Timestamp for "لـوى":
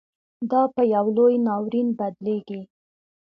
1.15-1.33